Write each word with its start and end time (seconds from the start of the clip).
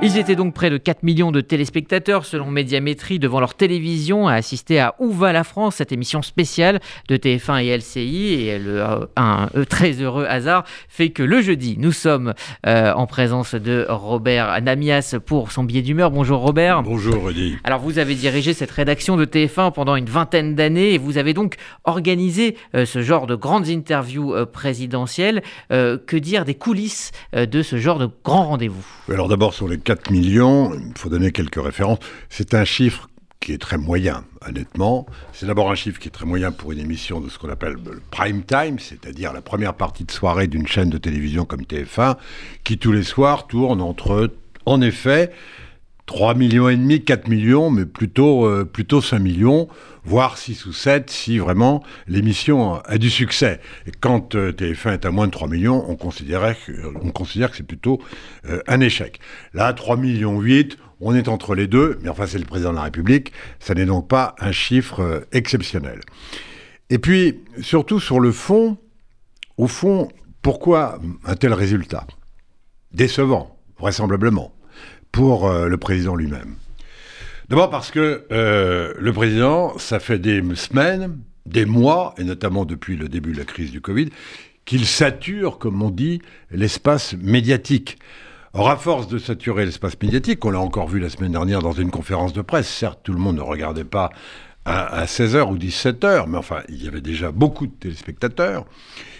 Ils 0.00 0.16
étaient 0.16 0.36
donc 0.36 0.54
près 0.54 0.70
de 0.70 0.76
4 0.76 1.02
millions 1.02 1.32
de 1.32 1.40
téléspectateurs 1.40 2.24
selon 2.24 2.52
Médiamétrie 2.52 3.18
devant 3.18 3.40
leur 3.40 3.54
télévision 3.54 4.28
à 4.28 4.34
assister 4.34 4.78
à 4.78 4.94
Où 5.00 5.10
va 5.10 5.32
la 5.32 5.42
France, 5.42 5.74
cette 5.74 5.90
émission 5.90 6.22
spéciale 6.22 6.78
de 7.08 7.16
TF1 7.16 7.64
et 7.64 7.76
LCI. 7.76 8.34
Et 8.34 8.60
le, 8.60 8.80
euh, 8.80 9.06
un, 9.16 9.48
euh, 9.56 9.64
très 9.64 9.94
heureux 9.94 10.24
hasard 10.26 10.62
fait 10.88 11.10
que 11.10 11.24
le 11.24 11.42
jeudi, 11.42 11.74
nous 11.80 11.90
sommes 11.90 12.34
euh, 12.64 12.92
en 12.92 13.08
présence 13.08 13.56
de 13.56 13.86
Robert 13.88 14.62
Namias 14.62 15.16
pour 15.26 15.50
son 15.50 15.64
billet 15.64 15.82
d'humeur. 15.82 16.12
Bonjour 16.12 16.42
Robert. 16.42 16.84
Bonjour 16.84 17.24
Rudy. 17.24 17.56
Alors 17.64 17.80
vous 17.80 17.98
avez 17.98 18.14
dirigé 18.14 18.52
cette 18.52 18.70
rédaction 18.70 19.16
de 19.16 19.24
TF1 19.24 19.72
pendant 19.72 19.96
une 19.96 20.08
vingtaine 20.08 20.54
d'années 20.54 20.94
et 20.94 20.98
vous 20.98 21.18
avez 21.18 21.34
donc 21.34 21.56
organisé 21.82 22.56
ce 22.72 23.02
genre 23.02 23.26
de 23.26 23.34
grandes 23.34 23.68
interviews 23.68 24.32
présidentielles. 24.52 25.42
que 25.70 26.16
dire 26.16 26.44
des 26.44 26.54
coulisses 26.54 27.10
de 27.34 27.62
ce 27.62 27.78
genre 27.78 27.98
de 27.98 28.08
grands 28.22 28.44
rendez-vous? 28.44 28.86
Alors 29.12 29.26
d'abord 29.26 29.54
sur 29.54 29.66
les 29.66 29.76
4 29.88 30.10
millions, 30.10 30.74
il 30.74 30.92
faut 30.98 31.08
donner 31.08 31.32
quelques 31.32 31.62
références. 31.62 32.00
C'est 32.28 32.52
un 32.52 32.66
chiffre 32.66 33.08
qui 33.40 33.54
est 33.54 33.58
très 33.58 33.78
moyen, 33.78 34.22
honnêtement. 34.46 35.06
C'est 35.32 35.46
d'abord 35.46 35.70
un 35.70 35.74
chiffre 35.74 35.98
qui 35.98 36.08
est 36.08 36.10
très 36.10 36.26
moyen 36.26 36.52
pour 36.52 36.72
une 36.72 36.78
émission 36.78 37.22
de 37.22 37.30
ce 37.30 37.38
qu'on 37.38 37.48
appelle 37.48 37.78
le 37.82 38.02
prime 38.10 38.42
time, 38.42 38.78
c'est-à-dire 38.78 39.32
la 39.32 39.40
première 39.40 39.72
partie 39.72 40.04
de 40.04 40.10
soirée 40.10 40.46
d'une 40.46 40.66
chaîne 40.66 40.90
de 40.90 40.98
télévision 40.98 41.46
comme 41.46 41.62
TF1, 41.62 42.18
qui 42.64 42.76
tous 42.76 42.92
les 42.92 43.02
soirs 43.02 43.46
tourne 43.46 43.80
entre, 43.80 44.30
en 44.66 44.82
effet, 44.82 45.32
3 46.08 46.34
millions 46.34 46.70
et 46.70 46.76
demi, 46.76 47.04
4 47.04 47.28
millions, 47.28 47.70
mais 47.70 47.84
plutôt, 47.84 48.46
euh, 48.46 48.64
plutôt 48.64 49.02
5 49.02 49.18
millions, 49.18 49.68
voire 50.04 50.38
6 50.38 50.64
ou 50.64 50.72
7 50.72 51.10
si 51.10 51.38
vraiment 51.38 51.84
l'émission 52.06 52.76
a 52.76 52.96
du 52.96 53.10
succès. 53.10 53.60
Quand 54.00 54.34
euh, 54.34 54.50
TF1 54.50 54.94
est 54.94 55.04
à 55.04 55.10
moins 55.10 55.26
de 55.26 55.32
3 55.32 55.48
millions, 55.48 55.84
on, 55.86 55.96
considérait 55.96 56.56
on 57.02 57.10
considère 57.10 57.50
que 57.50 57.58
c'est 57.58 57.62
plutôt 57.62 58.00
euh, 58.48 58.60
un 58.66 58.80
échec. 58.80 59.20
Là, 59.52 59.74
3 59.74 59.98
millions 59.98 60.40
8, 60.40 60.78
on 61.02 61.14
est 61.14 61.28
entre 61.28 61.54
les 61.54 61.66
deux, 61.66 61.98
mais 62.02 62.08
enfin 62.08 62.26
c'est 62.26 62.38
le 62.38 62.46
président 62.46 62.70
de 62.70 62.76
la 62.76 62.84
République, 62.84 63.32
ça 63.60 63.74
n'est 63.74 63.84
donc 63.84 64.08
pas 64.08 64.34
un 64.40 64.50
chiffre 64.50 65.26
exceptionnel. 65.32 66.00
Et 66.88 66.98
puis, 66.98 67.40
surtout 67.60 68.00
sur 68.00 68.18
le 68.18 68.32
fond, 68.32 68.78
au 69.58 69.66
fond, 69.66 70.08
pourquoi 70.40 71.00
un 71.26 71.36
tel 71.36 71.52
résultat? 71.52 72.06
Décevant, 72.92 73.58
vraisemblablement 73.78 74.54
pour 75.12 75.46
euh, 75.46 75.68
le 75.68 75.76
président 75.76 76.14
lui-même. 76.14 76.56
D'abord 77.48 77.70
parce 77.70 77.90
que 77.90 78.26
euh, 78.30 78.92
le 78.98 79.12
président, 79.12 79.78
ça 79.78 80.00
fait 80.00 80.18
des 80.18 80.42
semaines, 80.54 81.18
des 81.46 81.64
mois, 81.64 82.14
et 82.18 82.24
notamment 82.24 82.64
depuis 82.64 82.96
le 82.96 83.08
début 83.08 83.32
de 83.32 83.38
la 83.38 83.44
crise 83.44 83.70
du 83.70 83.80
Covid, 83.80 84.10
qu'il 84.66 84.84
sature, 84.86 85.58
comme 85.58 85.80
on 85.82 85.90
dit, 85.90 86.20
l'espace 86.50 87.14
médiatique. 87.14 87.98
Or, 88.52 88.68
à 88.68 88.76
force 88.76 89.08
de 89.08 89.18
saturer 89.18 89.64
l'espace 89.64 89.94
médiatique, 90.02 90.44
on 90.44 90.50
l'a 90.50 90.60
encore 90.60 90.88
vu 90.88 91.00
la 91.00 91.08
semaine 91.08 91.32
dernière 91.32 91.62
dans 91.62 91.72
une 91.72 91.90
conférence 91.90 92.32
de 92.34 92.42
presse, 92.42 92.68
certes, 92.68 93.00
tout 93.02 93.12
le 93.12 93.18
monde 93.18 93.36
ne 93.36 93.42
regardait 93.42 93.84
pas 93.84 94.10
à, 94.68 95.04
16h 95.06 95.50
ou 95.50 95.56
17h, 95.56 96.26
mais 96.28 96.36
enfin, 96.36 96.60
il 96.68 96.84
y 96.84 96.88
avait 96.88 97.00
déjà 97.00 97.32
beaucoup 97.32 97.66
de 97.66 97.72
téléspectateurs. 97.72 98.66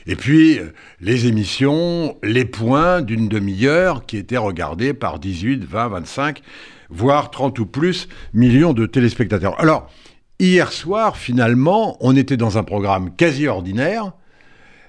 Et 0.07 0.15
puis, 0.15 0.59
euh, 0.59 0.73
les 1.01 1.27
émissions, 1.27 2.17
les 2.23 2.45
points 2.45 3.01
d'une 3.01 3.29
demi-heure 3.29 4.05
qui 4.05 4.19
étaient 4.19 4.37
regardés 4.37 4.93
par 4.93 5.19
18, 5.19 5.65
20, 5.65 5.89
25, 5.89 6.43
voire 6.91 7.31
30 7.31 7.59
ou 7.61 7.67
plus 7.67 8.09
millions 8.35 8.75
de 8.75 8.85
téléspectateurs. 8.87 9.59
Alors, 9.59 9.91
hier 10.39 10.71
soir, 10.71 11.17
finalement, 11.17 11.97
on 12.01 12.15
était 12.15 12.37
dans 12.37 12.59
un 12.59 12.65
programme 12.65 13.15
quasi 13.17 13.47
ordinaire. 13.47 14.13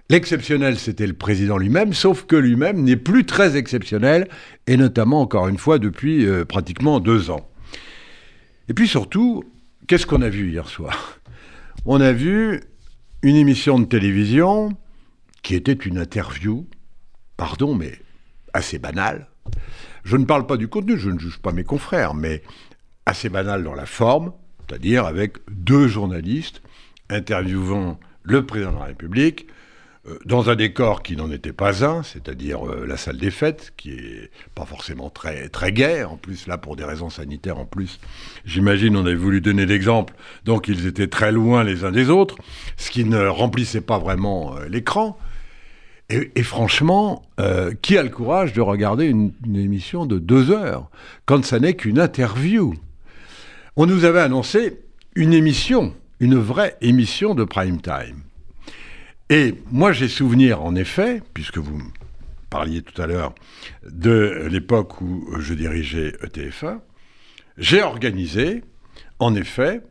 L'exceptionnel, 0.10 0.78
c'était 0.78 1.08
le 1.08 1.14
président 1.14 1.58
lui-même, 1.58 1.94
sauf 1.94 2.26
que 2.26 2.36
lui-même 2.36 2.84
n'est 2.84 2.98
plus 2.98 3.26
très 3.26 3.56
exceptionnel, 3.56 4.28
et 4.68 4.76
notamment, 4.76 5.22
encore 5.22 5.48
une 5.48 5.58
fois, 5.58 5.80
depuis 5.80 6.26
euh, 6.26 6.44
pratiquement 6.44 7.00
deux 7.00 7.30
ans. 7.30 7.48
Et 8.68 8.74
puis 8.74 8.88
surtout, 8.88 9.44
Qu'est-ce 9.90 10.06
qu'on 10.06 10.22
a 10.22 10.30
vu 10.30 10.52
hier 10.52 10.70
soir? 10.70 11.20
On 11.84 12.00
a 12.00 12.12
vu 12.12 12.62
une 13.24 13.36
émission 13.36 13.80
de 13.80 13.86
télévision 13.86 14.78
qui 15.42 15.56
était 15.56 15.74
une 15.74 15.98
interview, 15.98 16.68
pardon, 17.38 17.74
mais 17.74 18.00
assez 18.54 18.78
banale. 18.78 19.30
Je 20.04 20.16
ne 20.16 20.26
parle 20.26 20.46
pas 20.46 20.58
du 20.58 20.68
contenu, 20.68 20.96
je 20.96 21.10
ne 21.10 21.18
juge 21.18 21.40
pas 21.40 21.54
mes 21.54 21.64
confrères, 21.64 22.14
mais 22.14 22.44
assez 23.08 23.30
banale 23.30 23.64
dans 23.64 23.74
la 23.74 23.88
forme, 23.88 24.32
c'est-à-dire 24.60 25.08
avec 25.08 25.38
deux 25.50 25.88
journalistes 25.88 26.62
interviewant 27.10 28.00
le 28.22 28.46
président 28.46 28.74
de 28.74 28.78
la 28.78 28.86
République 28.86 29.48
dans 30.26 30.50
un 30.50 30.56
décor 30.56 31.04
qui 31.04 31.16
n'en 31.16 31.32
était 31.32 31.54
pas 31.54 31.86
un, 31.86 32.04
c'est-à-dire 32.04 32.68
euh, 32.68 32.86
la 32.88 32.98
salle 32.98 33.18
des 33.18 33.32
fêtes, 33.32 33.74
qui 33.78 33.92
est 33.92 34.32
pas 34.56 34.66
forcément 34.66 35.10
très 35.10 35.50
très 35.50 35.72
gaie, 35.72 36.04
en 36.04 36.18
plus 36.18 36.48
là 36.48 36.58
pour 36.58 36.76
des 36.76 36.84
raisons 36.84 37.10
sanitaires 37.10 37.58
en 37.58 37.66
plus. 37.66 38.00
J'imagine 38.46 38.96
on 38.96 39.06
avait 39.06 39.16
voulu 39.16 39.42
donner 39.42 39.66
l'exemple, 39.66 40.14
donc 40.46 40.68
ils 40.68 40.86
étaient 40.86 41.08
très 41.08 41.32
loin 41.32 41.64
les 41.64 41.84
uns 41.84 41.92
des 41.92 42.10
autres, 42.10 42.36
ce 42.78 42.92
qui 42.92 43.06
ne 43.06 43.26
remplissait 43.26 43.82
pas 43.82 44.00
vraiment 44.00 44.56
euh, 44.58 44.68
l'écran. 44.68 45.18
Et, 46.12 46.42
franchement, 46.42 47.22
qui 47.84 47.96
a 47.96 48.02
le 48.02 48.10
courage 48.10 48.54
de 48.54 48.62
regarder 48.62 49.06
une 49.06 49.32
émission 49.56 50.08
de 50.08 50.18
deux 50.18 50.50
heures 50.50 50.90
quand 51.28 51.46
ça 51.46 51.60
n'est 51.60 51.76
qu'une 51.76 52.00
interview? 52.00 52.74
On 53.76 53.86
nous 53.86 54.06
avait 54.06 54.22
annoncé 54.22 54.80
une 55.14 55.34
émission, 55.34 55.94
une 56.20 56.36
vraie 56.36 56.78
émission 56.82 57.36
de 57.36 57.44
prime 57.44 57.80
time. 57.80 58.24
Et 59.30 59.54
moi, 59.72 59.92
j'ai 59.92 60.08
souvenir, 60.08 60.64
en 60.64 60.76
effet, 60.76 61.22
puisque 61.34 61.60
vous 61.60 61.80
parliez 62.50 62.82
tout 62.82 63.00
à 63.00 63.06
l'heure 63.06 63.36
de 63.88 64.48
l'époque 64.50 65.02
où 65.02 65.28
je 65.40 65.54
dirigeais 65.54 66.14
ETF1, 66.24 66.80
j'ai 67.58 67.84
organisé, 67.84 68.64
en 69.20 69.36
effet, 69.36 69.82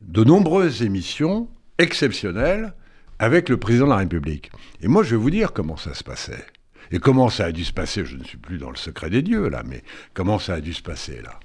de 0.00 0.24
nombreuses 0.24 0.82
émissions 0.82 1.48
exceptionnelles 1.78 2.72
avec 3.18 3.50
le 3.50 3.58
président 3.58 3.84
de 3.84 3.90
la 3.90 3.96
République. 3.96 4.50
Et 4.80 4.88
moi, 4.88 5.02
je 5.02 5.10
vais 5.10 5.20
vous 5.20 5.30
dire 5.30 5.52
comment 5.52 5.76
ça 5.76 5.92
se 5.92 6.02
passait. 6.02 6.46
Et 6.90 6.98
comment 6.98 7.28
ça 7.28 7.44
a 7.44 7.52
dû 7.52 7.64
se 7.64 7.74
passer, 7.74 8.04
je 8.06 8.16
ne 8.16 8.24
suis 8.24 8.38
plus 8.38 8.56
dans 8.56 8.70
le 8.70 8.76
secret 8.76 9.10
des 9.10 9.20
dieux, 9.20 9.48
là, 9.50 9.62
mais 9.64 9.84
comment 10.14 10.38
ça 10.38 10.54
a 10.54 10.60
dû 10.60 10.72
se 10.72 10.82
passer, 10.82 11.20
là. 11.22 11.38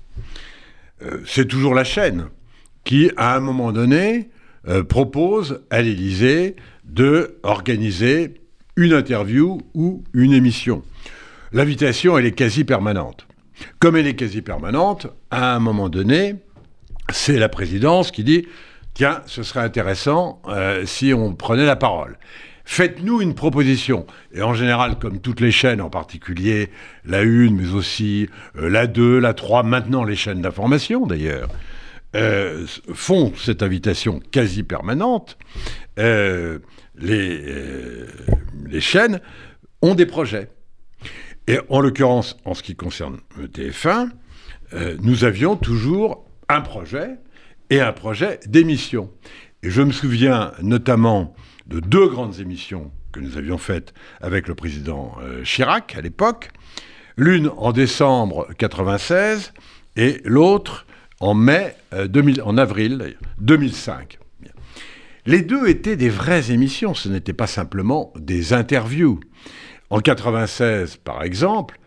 Euh, 1.02 1.22
c'est 1.26 1.46
toujours 1.46 1.76
la 1.76 1.84
chaîne 1.84 2.30
qui, 2.86 3.12
à 3.18 3.36
un 3.36 3.42
moment 3.42 3.74
donné, 3.74 4.30
euh, 4.68 4.84
propose 4.84 5.64
à 5.70 5.82
l'Élysée 5.82 6.56
de 6.86 7.38
organiser 7.44 8.36
une 8.76 8.94
interview 8.94 9.60
ou 9.74 10.04
une 10.14 10.34
émission. 10.34 10.84
L'invitation, 11.52 12.18
elle 12.18 12.26
est 12.26 12.34
quasi 12.34 12.64
permanente. 12.64 13.28
Comme 13.80 13.96
elle 13.96 14.08
est 14.08 14.16
quasi 14.16 14.42
permanente, 14.42 15.08
à 15.32 15.56
un 15.56 15.60
moment 15.60 15.90
donné, 15.90 16.36
c'est 17.12 17.38
la 17.38 17.50
présidence 17.50 18.12
qui 18.12 18.24
dit 18.24 18.48
Tiens, 18.94 19.22
ce 19.26 19.44
serait 19.44 19.60
intéressant 19.60 20.42
euh, 20.48 20.86
si 20.86 21.14
on 21.14 21.34
prenait 21.34 21.66
la 21.66 21.76
parole. 21.76 22.18
Faites-nous 22.64 23.22
une 23.22 23.36
proposition. 23.36 24.08
Et 24.34 24.42
en 24.42 24.54
général, 24.54 24.98
comme 24.98 25.20
toutes 25.20 25.42
les 25.42 25.52
chaînes, 25.52 25.82
en 25.82 25.90
particulier 25.90 26.70
la 27.06 27.20
1, 27.20 27.52
mais 27.52 27.74
aussi 27.74 28.30
euh, 28.58 28.70
la 28.70 28.88
2, 28.88 29.20
la 29.20 29.34
3, 29.34 29.64
maintenant 29.64 30.04
les 30.04 30.16
chaînes 30.16 30.42
d'information 30.42 31.06
d'ailleurs, 31.06 31.50
euh, 32.16 32.66
font 32.94 33.34
cette 33.36 33.62
invitation 33.62 34.22
quasi 34.32 34.64
permanente, 34.64 35.38
euh, 36.00 36.60
les, 36.98 37.42
euh, 37.46 38.08
les, 38.66 38.80
chaînes 38.80 39.20
ont 39.82 39.96
des 39.96 40.06
projets. 40.06 40.48
Et 41.48 41.60
en 41.68 41.82
l'occurrence, 41.82 42.38
en 42.46 42.54
ce 42.54 42.64
qui 42.64 42.76
concerne 42.76 43.20
TF1, 43.38 44.10
nous 45.02 45.26
avions 45.26 45.58
toujours 45.58 46.26
un 46.50 46.62
projet 46.62 47.12
et 47.70 47.82
un 47.82 47.92
projet 47.92 48.40
d'émission. 48.48 49.12
Et 49.62 49.70
je 49.70 49.82
me 49.82 49.92
souviens 49.92 50.54
notamment 50.62 51.36
de 51.68 51.80
deux 51.80 52.08
grandes 52.08 52.40
émissions 52.40 52.92
que 53.12 53.20
nous 53.20 53.38
avions 53.38 53.58
faites 53.58 53.94
avec 54.22 54.48
le 54.48 54.56
président 54.56 55.18
Chirac 55.44 55.96
à 55.96 56.02
l'époque. 56.02 56.50
L'une 57.16 57.52
en 57.58 57.74
décembre 57.74 58.48
96 58.58 59.54
et 59.98 60.22
l'autre 60.26 60.88
en 61.20 61.34
mai, 61.34 61.76
2000, 61.94 62.40
euh, 62.40 62.44
en 62.44 62.58
avril 62.58 63.16
2005. 63.40 64.20
Les 65.26 65.42
deux 65.42 65.68
étaient 65.68 65.96
des 65.96 66.10
vraies 66.10 66.52
émissions, 66.52 66.94
ce 66.94 67.10
n'était 67.10 67.34
pas 67.34 67.48
simplement 67.48 68.14
des 68.16 68.54
interviews. 68.54 69.20
En 69.90 70.00
96, 70.00 70.98
par 70.98 71.24
exemple, 71.24 71.80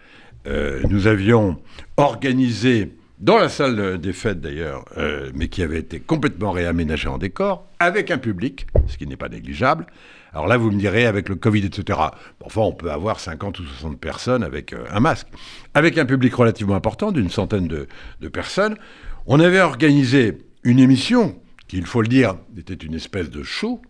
euh, 0.47 0.83
nous 0.91 1.07
avions 1.07 1.57
organisé 1.97 2.93
dans 3.21 3.39
la 3.39 3.49
salle 3.49 3.99
des 3.99 4.13
fêtes 4.13 4.41
d'ailleurs, 4.41 4.85
euh, 4.97 5.31
mais 5.35 5.49
qui 5.49 5.63
avait 5.63 5.79
été 5.79 6.01
complètement 6.01 6.51
réaménagée 6.51 7.09
en 7.09 7.19
décor, 7.19 7.67
avec 7.79 8.11
un 8.11 8.19
public, 8.19 8.67
ce 8.89 8.97
qui 8.97 9.07
n'est 9.07 9.17
pas 9.17 9.29
négligeable. 9.29 9.87
Alors 10.33 10.47
là, 10.47 10.57
vous 10.57 10.71
me 10.71 10.79
direz, 10.79 11.07
avec 11.07 11.29
le 11.29 11.37
Covid, 11.37 11.65
etc. 11.65 11.99
Enfin, 12.45 12.61
on 12.63 12.73
peut 12.73 12.91
avoir 12.91 13.19
50 13.19 13.59
ou 13.61 13.65
60 13.65 13.99
personnes 13.99 14.43
avec 14.43 14.75
un 14.91 15.01
masque. 15.01 15.27
Avec 15.75 15.97
un 15.97 16.07
public 16.07 16.35
relativement 16.35 16.75
important, 16.75 17.13
d'une 17.13 17.31
centaine 17.31 17.67
de, 17.67 17.89
de 18.21 18.29
personnes, 18.29 18.77
on 19.29 19.41
avait 19.41 19.61
organisé 19.61 20.39
une 20.65 20.79
émission, 20.79 21.39
qui, 21.69 21.77
il 21.77 21.87
faut 21.87 22.01
le 22.01 22.09
dire, 22.09 22.37
était 22.57 22.75
une 22.75 22.95
espèce 22.95 23.29
de 23.29 23.43
show, 23.43 23.83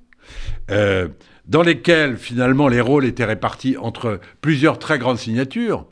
euh, 0.70 1.08
dans 1.46 1.62
lesquelles 1.62 2.16
finalement 2.16 2.66
les 2.66 2.80
rôles 2.80 3.06
étaient 3.06 3.24
répartis 3.24 3.76
entre 3.78 4.20
plusieurs 4.42 4.80
très 4.80 4.98
grandes 4.98 5.18
signatures, 5.18 5.86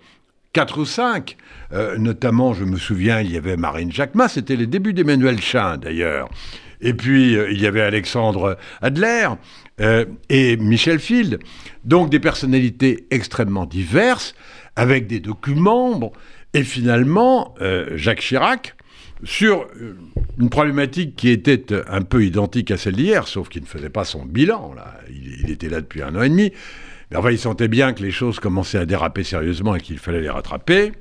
quatre 0.52 0.78
ou 0.78 0.84
cinq. 0.84 1.36
Euh, 1.72 1.96
notamment, 1.96 2.54
je 2.54 2.64
me 2.64 2.76
souviens, 2.76 3.20
il 3.20 3.30
y 3.30 3.36
avait 3.36 3.56
Marine 3.56 3.92
Jacquemin, 3.92 4.26
c'était 4.26 4.56
les 4.56 4.66
débuts 4.66 4.92
d'Emmanuel 4.92 5.40
Chin 5.40 5.78
d'ailleurs. 5.78 6.28
Et 6.80 6.92
puis, 6.92 7.36
euh, 7.36 7.50
il 7.50 7.60
y 7.60 7.66
avait 7.66 7.82
Alexandre 7.82 8.58
Adler 8.82 9.28
et 10.28 10.56
Michel 10.56 10.98
Field. 10.98 11.38
Donc, 11.84 12.10
des 12.10 12.20
personnalités 12.20 13.06
extrêmement 13.10 13.66
diverses, 13.66 14.34
avec 14.74 15.06
des 15.06 15.20
documents. 15.20 16.12
Et 16.54 16.64
finalement, 16.64 17.54
Jacques 17.94 18.20
Chirac, 18.20 18.75
sur 19.24 19.66
une 20.38 20.50
problématique 20.50 21.16
qui 21.16 21.30
était 21.30 21.64
un 21.88 22.02
peu 22.02 22.24
identique 22.24 22.70
à 22.70 22.76
celle 22.76 22.96
d'hier, 22.96 23.26
sauf 23.26 23.48
qu'il 23.48 23.62
ne 23.62 23.66
faisait 23.66 23.90
pas 23.90 24.04
son 24.04 24.24
bilan. 24.24 24.74
Là. 24.74 24.94
Il, 25.10 25.50
était 25.50 25.68
là 25.68 25.80
depuis 25.80 26.02
un 26.02 26.14
an 26.14 26.22
et 26.22 26.28
demi. 26.28 26.52
Mais 27.10 27.16
enfin, 27.16 27.30
il 27.30 27.38
sentait 27.38 27.68
bien 27.68 27.92
que 27.92 28.02
les 28.02 28.10
choses 28.10 28.40
commençaient 28.40 28.78
à 28.78 28.86
déraper 28.86 29.24
sérieusement 29.24 29.74
et 29.74 29.80
qu'il 29.80 29.98
fallait 29.98 30.20
les 30.20 30.30
rattraper. 30.30 30.92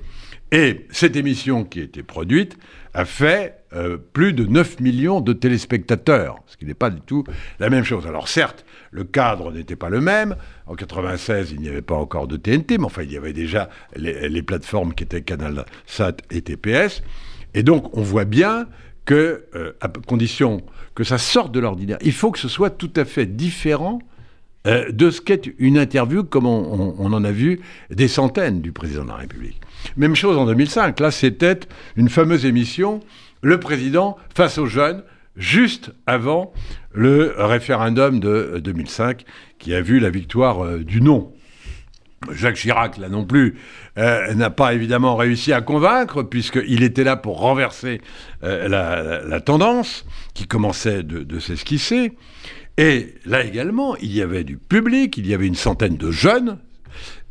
Et 0.51 0.85
cette 0.91 1.15
émission 1.15 1.65
qui 1.65 1.81
a 1.81 1.83
été 1.83 2.03
produite 2.03 2.57
a 2.93 3.03
fait 3.03 3.57
euh, 3.73 3.97
plus 3.97 4.31
de 4.31 4.45
9 4.45 4.79
millions 4.79 5.19
de 5.19 5.33
téléspectateurs, 5.33 6.37
ce 6.45 6.55
qui 6.55 6.65
n'est 6.65 6.75
pas 6.75 6.89
du 6.89 7.01
tout 7.01 7.25
la 7.59 7.69
même 7.69 7.83
chose. 7.83 8.07
Alors 8.07 8.29
certes, 8.29 8.63
le 8.91 9.03
cadre 9.03 9.51
n'était 9.51 9.75
pas 9.75 9.89
le 9.89 9.99
même. 9.99 10.35
En 10.67 10.75
96, 10.75 11.51
il 11.51 11.59
n'y 11.59 11.67
avait 11.67 11.81
pas 11.81 11.95
encore 11.95 12.27
de 12.27 12.37
TNT, 12.37 12.77
mais 12.77 12.85
enfin, 12.85 13.03
il 13.03 13.11
y 13.11 13.17
avait 13.17 13.33
déjà 13.33 13.69
les, 13.95 14.41
plateformes 14.43 14.93
qui 14.93 15.03
étaient 15.03 15.23
Canal 15.23 15.65
Sat 15.85 16.17
et 16.31 16.41
TPS. 16.41 17.01
Et 17.55 17.63
donc, 17.63 17.97
on 17.97 18.01
voit 18.01 18.25
bien 18.25 18.67
que, 19.05 19.45
euh, 19.55 19.71
à 19.81 19.87
condition 19.87 20.61
que 20.93 21.03
ça 21.03 21.17
sorte 21.17 21.51
de 21.51 21.59
l'ordinaire, 21.59 21.97
il 22.01 22.11
faut 22.11 22.31
que 22.31 22.39
ce 22.39 22.47
soit 22.47 22.69
tout 22.69 22.91
à 22.95 23.05
fait 23.05 23.25
différent 23.25 23.99
euh, 24.67 24.91
de 24.91 25.09
ce 25.09 25.21
qu'est 25.21 25.51
une 25.57 25.77
interview 25.77 26.23
comme 26.23 26.45
on, 26.45 27.13
en 27.13 27.23
a 27.23 27.31
vu 27.31 27.61
des 27.91 28.07
centaines 28.07 28.61
du 28.61 28.71
président 28.71 29.03
de 29.03 29.09
la 29.09 29.15
République. 29.15 29.61
Même 29.95 30.15
chose 30.15 30.37
en 30.37 30.45
2005, 30.45 30.99
là 30.99 31.11
c'était 31.11 31.59
une 31.95 32.09
fameuse 32.09 32.45
émission, 32.45 32.99
le 33.41 33.59
président 33.59 34.17
face 34.33 34.57
aux 34.57 34.65
jeunes, 34.65 35.03
juste 35.35 35.91
avant 36.07 36.51
le 36.93 37.35
référendum 37.37 38.19
de 38.19 38.59
2005, 38.63 39.23
qui 39.59 39.75
a 39.75 39.81
vu 39.81 39.99
la 39.99 40.09
victoire 40.09 40.65
euh, 40.65 40.83
du 40.83 40.99
non. 41.01 41.31
Jacques 42.31 42.55
Chirac, 42.55 42.97
là 42.97 43.09
non 43.09 43.25
plus, 43.25 43.55
euh, 43.97 44.33
n'a 44.33 44.49
pas 44.49 44.73
évidemment 44.73 45.15
réussi 45.15 45.53
à 45.53 45.61
convaincre, 45.61 46.23
puisqu'il 46.23 46.83
était 46.83 47.03
là 47.03 47.15
pour 47.15 47.39
renverser 47.39 48.01
la, 48.41 49.41
tendance 49.41 50.05
qui 50.33 50.47
commençait 50.47 51.03
de 51.03 51.39
s'esquisser. 51.39 52.13
Et 52.77 53.15
là 53.25 53.43
également, 53.43 53.95
il 53.97 54.13
y 54.13 54.21
avait 54.21 54.43
du 54.43 54.57
public, 54.57 55.17
il 55.17 55.27
y 55.27 55.33
avait 55.33 55.47
une 55.47 55.55
centaine 55.55 55.97
de 55.97 56.11
jeunes, 56.11 56.57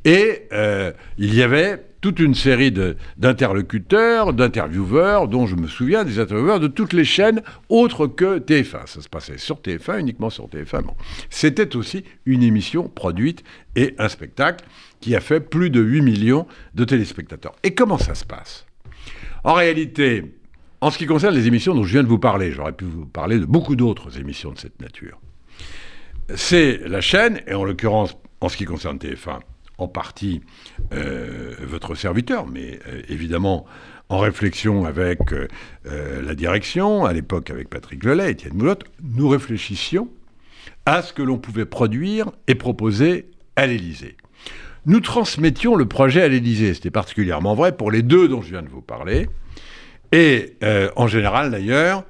et 0.04 0.48
euh, 0.52 0.92
il 1.18 1.34
y 1.34 1.42
avait 1.42 1.82
toute 2.04 2.18
une 2.18 2.34
série 2.34 2.70
d'interlocuteurs, 3.16 4.34
d'intervieweurs, 4.34 5.26
dont 5.26 5.46
je 5.46 5.56
me 5.56 5.66
souviens, 5.66 6.04
des 6.04 6.18
intervieweurs 6.18 6.60
de 6.60 6.66
toutes 6.68 6.92
les 6.92 7.06
chaînes 7.06 7.40
autres 7.70 8.06
que 8.06 8.38
TF1. 8.40 8.86
Ça 8.86 9.00
se 9.00 9.08
passait 9.08 9.38
sur 9.38 9.56
TF1, 9.56 10.00
uniquement 10.00 10.28
sur 10.28 10.46
TF1. 10.48 10.82
C'était 11.30 11.74
aussi 11.76 12.04
une 12.26 12.42
émission 12.42 12.90
produite 12.90 13.42
et 13.74 13.94
un 13.96 14.10
spectacle 14.10 14.66
qui 15.00 15.16
a 15.16 15.20
fait 15.20 15.40
plus 15.40 15.70
de 15.70 15.80
8 15.80 16.02
millions 16.02 16.46
de 16.74 16.84
téléspectateurs. 16.84 17.54
Et 17.62 17.72
comment 17.72 17.96
ça 17.96 18.14
se 18.14 18.26
passe? 18.26 18.66
En 19.42 19.54
réalité, 19.54 20.34
en 20.82 20.90
ce 20.90 20.98
qui 20.98 21.06
concerne 21.06 21.34
les 21.34 21.46
émissions 21.46 21.74
dont 21.74 21.84
je 21.84 21.92
viens 21.92 22.02
de 22.02 22.08
vous 22.08 22.18
parler, 22.18 22.52
j'aurais 22.52 22.72
pu 22.72 22.84
vous 22.84 23.06
parler 23.06 23.38
de 23.38 23.46
beaucoup 23.46 23.76
d'autres 23.76 24.18
émissions 24.18 24.52
de 24.52 24.58
cette 24.58 24.78
nature 24.82 25.18
c'est 26.34 26.78
la 26.86 27.00
chaîne, 27.00 27.40
et 27.46 27.54
en 27.54 27.64
l'occurrence, 27.64 28.16
en 28.40 28.48
ce 28.48 28.56
qui 28.56 28.64
concerne 28.64 28.98
TF1, 28.98 29.40
en 29.78 29.88
partie 29.88 30.40
euh, 30.92 31.54
votre 31.60 31.94
serviteur, 31.94 32.46
mais 32.46 32.78
euh, 32.86 33.02
évidemment 33.08 33.66
en 34.08 34.18
réflexion 34.18 34.84
avec 34.84 35.32
euh, 35.32 35.48
la 36.22 36.34
direction, 36.34 37.04
à 37.04 37.12
l'époque 37.12 37.50
avec 37.50 37.68
Patrick 37.68 38.04
Lelay, 38.04 38.32
Étienne 38.32 38.54
Moulotte, 38.54 38.84
nous 39.02 39.28
réfléchissions 39.28 40.08
à 40.86 41.02
ce 41.02 41.12
que 41.12 41.22
l'on 41.22 41.38
pouvait 41.38 41.64
produire 41.64 42.30
et 42.46 42.54
proposer 42.54 43.30
à 43.56 43.66
l'Élysée. 43.66 44.16
Nous 44.86 45.00
transmettions 45.00 45.76
le 45.76 45.86
projet 45.86 46.22
à 46.22 46.28
l'Élysée, 46.28 46.74
c'était 46.74 46.90
particulièrement 46.90 47.54
vrai 47.54 47.74
pour 47.74 47.90
les 47.90 48.02
deux 48.02 48.28
dont 48.28 48.42
je 48.42 48.50
viens 48.50 48.62
de 48.62 48.68
vous 48.68 48.82
parler, 48.82 49.28
et 50.12 50.56
en 50.94 51.06
général 51.06 51.50
d'ailleurs, 51.50 52.04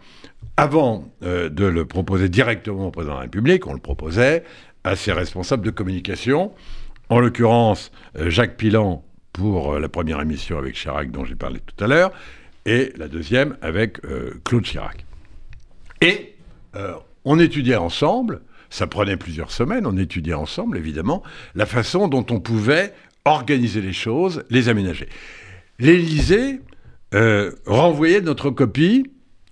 avant 0.56 1.08
de 1.22 1.64
le 1.64 1.84
proposer 1.84 2.28
directement 2.28 2.88
au 2.88 2.90
président 2.90 3.14
de 3.14 3.18
la 3.18 3.22
République, 3.22 3.66
on 3.68 3.72
le 3.72 3.78
proposait 3.78 4.42
à 4.82 4.96
ses 4.96 5.12
responsables 5.12 5.64
de 5.64 5.70
communication, 5.70 6.52
en 7.08 7.20
l'occurrence 7.20 7.90
euh, 8.18 8.30
Jacques 8.30 8.56
Pilan 8.56 9.04
pour 9.32 9.74
euh, 9.74 9.80
la 9.80 9.88
première 9.88 10.20
émission 10.20 10.58
avec 10.58 10.74
Chirac 10.74 11.10
dont 11.10 11.24
j'ai 11.24 11.34
parlé 11.34 11.60
tout 11.60 11.84
à 11.84 11.86
l'heure, 11.86 12.12
et 12.66 12.92
la 12.96 13.08
deuxième 13.08 13.58
avec 13.60 13.98
Claude 14.42 14.62
Chirac. 14.62 15.04
Et 16.00 16.34
on 17.26 17.38
étudiait 17.38 17.76
ensemble, 17.76 18.40
ça 18.70 18.86
prenait 18.86 19.18
plusieurs 19.18 19.50
semaines, 19.50 19.86
on 19.86 19.98
étudiait 19.98 20.32
ensemble 20.32 20.78
évidemment 20.78 21.22
la 21.54 21.66
façon 21.66 22.08
dont 22.08 22.24
on 22.30 22.40
pouvait 22.40 22.94
organiser 23.26 23.82
les 23.82 23.92
choses, 23.92 24.44
les 24.48 24.70
aménager. 24.70 25.10
L'Élysée 25.78 26.60
renvoyait 27.66 28.22
notre 28.22 28.48
copie 28.48 29.04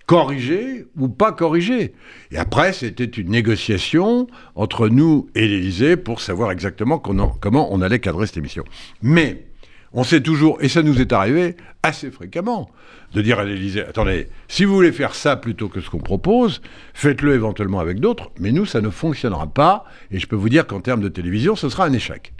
corriger 0.05 0.85
ou 0.97 1.07
pas 1.07 1.31
corriger. 1.31 1.93
Et 2.31 2.37
après, 2.37 2.73
c'était 2.73 3.05
une 3.05 3.29
négociation 3.29 4.27
entre 4.55 4.89
nous 4.89 5.27
et 5.35 5.47
l'Élysée 5.47 5.97
pour 5.97 6.21
savoir 6.21 6.51
exactement 6.51 6.99
comment 6.99 7.73
on 7.73 7.81
allait 7.81 7.99
cadrer 7.99 8.27
cette 8.27 8.37
émission. 8.37 8.63
Mais 9.01 9.45
on 9.93 10.03
sait 10.03 10.21
toujours, 10.21 10.57
et 10.59 10.69
ça 10.69 10.81
nous 10.81 10.99
est 10.99 11.13
arrivé 11.13 11.55
assez 11.83 12.09
fréquemment, 12.09 12.69
de 13.13 13.21
dire 13.21 13.39
à 13.39 13.43
l'Élysée, 13.43 13.83
attendez, 13.83 14.27
si 14.47 14.65
vous 14.65 14.73
voulez 14.73 14.91
faire 14.91 15.13
ça 15.13 15.35
plutôt 15.35 15.69
que 15.69 15.81
ce 15.81 15.89
qu'on 15.89 15.99
propose, 15.99 16.61
faites-le 16.95 17.35
éventuellement 17.35 17.79
avec 17.79 17.99
d'autres, 17.99 18.31
mais 18.39 18.51
nous, 18.51 18.65
ça 18.65 18.81
ne 18.81 18.89
fonctionnera 18.89 19.47
pas, 19.47 19.85
et 20.09 20.17
je 20.17 20.25
peux 20.25 20.35
vous 20.35 20.49
dire 20.49 20.65
qu'en 20.65 20.81
termes 20.81 21.01
de 21.01 21.09
télévision, 21.09 21.55
ce 21.55 21.69
sera 21.69 21.85
un 21.85 21.93
échec. 21.93 22.32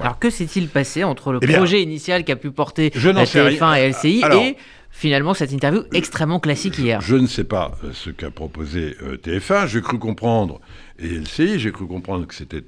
Alors 0.00 0.18
que 0.18 0.30
s'est-il 0.30 0.68
passé 0.68 1.04
entre 1.04 1.32
le 1.32 1.38
eh 1.42 1.46
projet 1.46 1.82
initial 1.82 2.24
qui 2.24 2.32
a 2.32 2.36
pu 2.36 2.50
porter 2.50 2.90
la 2.94 3.24
TF1 3.24 3.78
et 3.78 3.88
LCI 3.90 4.22
et 4.32 4.56
finalement 4.90 5.34
cette 5.34 5.52
interview 5.52 5.82
extrêmement 5.92 6.40
classique 6.40 6.78
hier? 6.78 7.00
Je 7.00 7.16
ne 7.16 7.26
sais 7.26 7.44
pas 7.44 7.72
euh, 7.84 7.90
ce 7.92 8.10
qu'a 8.10 8.30
proposé 8.30 8.96
euh, 9.02 9.16
TF1. 9.16 9.66
J'ai 9.66 9.80
cru 9.80 9.98
comprendre, 9.98 10.60
et 10.98 11.08
LCI, 11.08 11.58
j'ai 11.58 11.72
cru 11.72 11.86
comprendre 11.86 12.26
que 12.26 12.34
c'était 12.34 12.64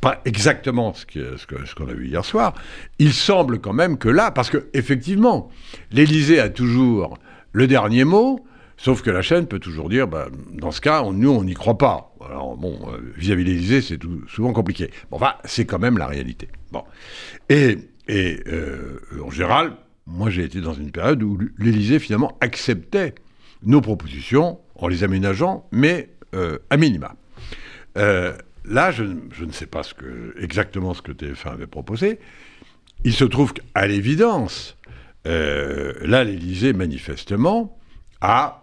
pas 0.00 0.20
exactement 0.24 0.94
ce 0.94 1.74
qu'on 1.74 1.88
a 1.88 1.92
vu 1.92 2.08
hier 2.08 2.24
soir. 2.24 2.54
Il 2.98 3.12
semble 3.12 3.60
quand 3.60 3.74
même 3.74 3.98
que 3.98 4.08
là, 4.08 4.30
parce 4.30 4.50
que 4.50 4.68
effectivement, 4.72 5.50
l'Élysée 5.92 6.40
a 6.40 6.48
toujours 6.48 7.18
le 7.52 7.66
dernier 7.66 8.04
mot, 8.04 8.44
sauf 8.76 9.02
que 9.02 9.10
la 9.10 9.22
chaîne 9.22 9.46
peut 9.46 9.58
toujours 9.58 9.88
dire, 9.88 10.08
bah, 10.08 10.28
dans 10.52 10.70
ce 10.70 10.80
cas, 10.80 11.02
nous, 11.12 11.30
on 11.30 11.44
n'y 11.44 11.54
croit 11.54 11.76
pas. 11.76 12.09
Bon, 12.56 12.78
euh, 12.88 13.12
vis-à-vis 13.16 13.44
de 13.44 13.50
l'Élysée, 13.50 13.80
c'est 13.80 13.98
souvent 14.28 14.52
compliqué. 14.52 14.90
Enfin, 15.10 15.34
c'est 15.44 15.64
quand 15.64 15.78
même 15.78 15.98
la 15.98 16.06
réalité. 16.06 16.48
Bon. 16.72 16.84
Et, 17.48 17.78
et 18.08 18.42
en 19.22 19.30
général, 19.30 19.76
moi 20.06 20.30
j'ai 20.30 20.42
été 20.42 20.60
dans 20.60 20.74
une 20.74 20.90
période 20.90 21.22
où 21.22 21.38
l'Élysée 21.58 21.98
finalement 21.98 22.36
acceptait 22.40 23.14
nos 23.62 23.80
propositions 23.80 24.58
en 24.74 24.88
les 24.88 25.04
aménageant, 25.04 25.66
mais 25.70 26.10
euh, 26.34 26.58
à 26.70 26.76
minima. 26.76 27.14
Euh, 27.98 28.36
là, 28.64 28.90
je, 28.90 29.02
ne 29.04 29.52
sais 29.52 29.66
pas 29.66 29.82
exactement 30.38 30.94
ce 30.94 31.02
que 31.02 31.12
TF1 31.12 31.52
avait 31.52 31.66
proposé. 31.66 32.18
Il 33.04 33.12
se 33.12 33.24
trouve 33.24 33.52
qu'à 33.52 33.86
l'évidence, 33.86 34.78
euh, 35.26 35.94
là, 36.02 36.24
l'Élysée, 36.24 36.72
manifestement, 36.72 37.78
a 38.20 38.56